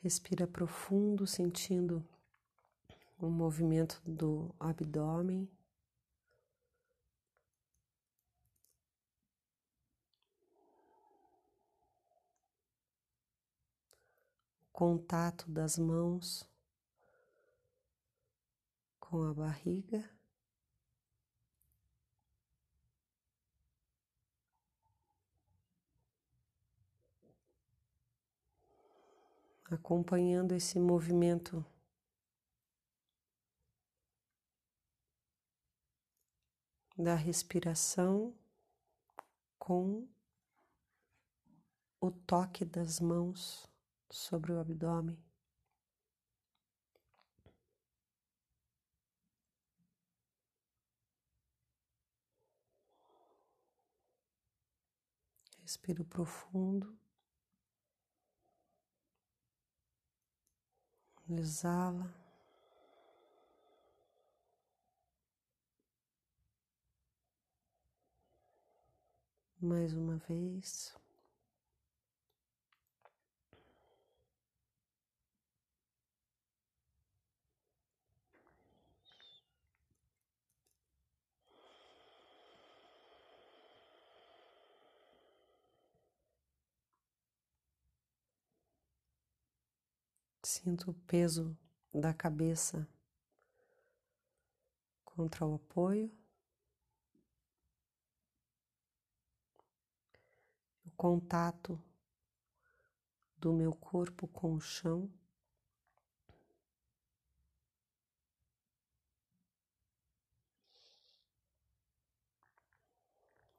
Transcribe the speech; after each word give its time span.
Respira 0.00 0.46
profundo, 0.46 1.26
sentindo 1.26 2.06
o 3.18 3.28
movimento 3.28 4.00
do 4.06 4.54
abdômen. 4.58 5.50
Contato 14.72 15.50
das 15.50 15.76
mãos 15.76 16.48
com 19.00 19.24
a 19.24 19.34
barriga. 19.34 20.17
Acompanhando 29.70 30.54
esse 30.54 30.78
movimento 30.78 31.64
da 36.96 37.14
respiração 37.14 38.34
com 39.58 40.08
o 42.00 42.10
toque 42.10 42.64
das 42.64 42.98
mãos 42.98 43.68
sobre 44.10 44.52
o 44.52 44.58
abdômen. 44.58 45.18
Respiro 55.62 56.04
profundo. 56.04 56.98
Exala. 61.30 62.08
Mais 69.60 69.92
uma 69.92 70.16
vez. 70.28 70.94
Sinto 90.50 90.92
o 90.92 90.94
peso 90.94 91.54
da 91.92 92.14
cabeça 92.14 92.88
contra 95.04 95.44
o 95.44 95.56
apoio. 95.56 96.10
O 100.86 100.90
contato 100.92 101.78
do 103.36 103.52
meu 103.52 103.74
corpo 103.74 104.26
com 104.26 104.54
o 104.54 104.60
chão. 104.60 105.12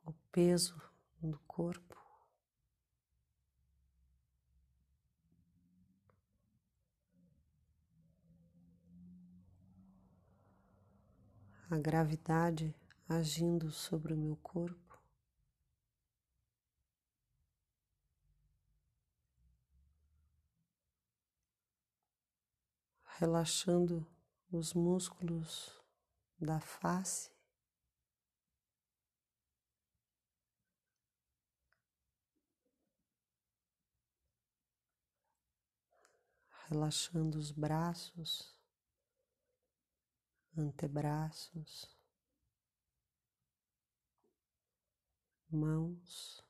O 0.03 0.11
peso 0.31 0.81
do 1.21 1.37
corpo. 1.41 1.98
A 11.71 11.77
gravidade 11.77 12.75
agindo 13.07 13.71
sobre 13.71 14.11
o 14.13 14.17
meu 14.17 14.35
corpo. 14.37 14.99
Relaxando 23.19 24.07
os 24.51 24.73
músculos 24.73 25.79
da 26.41 26.59
face. 26.59 27.29
Relaxando 36.67 37.37
os 37.37 37.51
braços 37.51 38.58
antebraços, 40.59 41.89
mãos. 45.49 46.43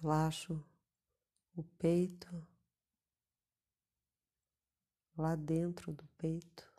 Relaxo 0.00 0.64
o 1.54 1.62
peito, 1.62 2.46
lá 5.16 5.36
dentro 5.36 5.92
do 5.92 6.04
peito. 6.18 6.71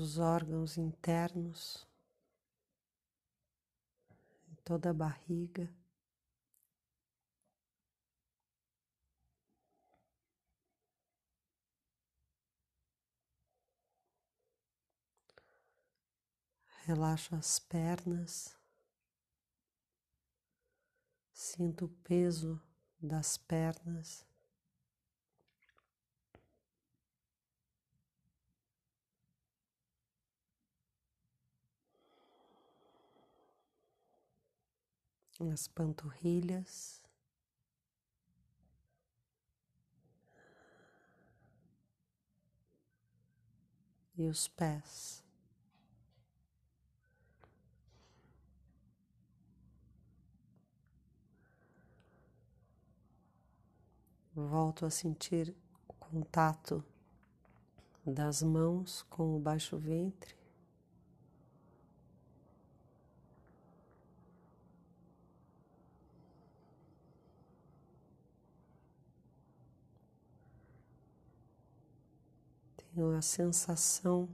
Os 0.00 0.16
órgãos 0.18 0.78
internos, 0.78 1.86
toda 4.64 4.88
a 4.88 4.94
barriga. 4.94 5.70
Relaxo 16.86 17.36
as 17.36 17.58
pernas, 17.58 18.56
sinto 21.30 21.84
o 21.84 21.88
peso 21.88 22.58
das 22.98 23.36
pernas. 23.36 24.29
As 35.48 35.68
panturrilhas. 35.68 37.00
E 44.16 44.26
os 44.26 44.48
pés. 44.48 45.24
Volto 54.34 54.84
a 54.84 54.90
sentir 54.90 55.54
o 55.88 55.92
contato 55.94 56.84
das 58.04 58.42
mãos 58.42 59.02
com 59.10 59.36
o 59.36 59.40
baixo 59.40 59.78
ventre. 59.78 60.39
Tenho 73.00 73.16
a 73.16 73.22
sensação 73.22 74.28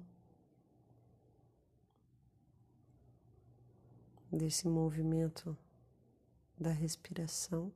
desse 4.28 4.66
movimento 4.66 5.56
da 6.58 6.70
respiração. 6.70 7.72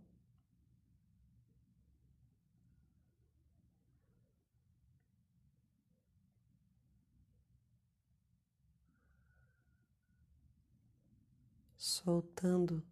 Soltando 11.78 12.82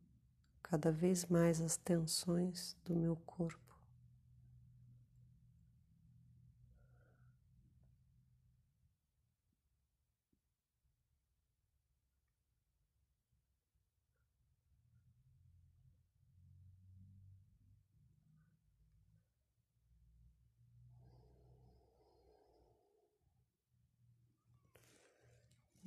cada 0.63 0.93
vez 0.93 1.27
mais 1.27 1.61
as 1.61 1.77
tensões 1.77 2.77
do 2.85 2.95
meu 2.95 3.17
corpo. 3.27 3.68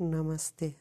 नमस्ते। 0.01 0.71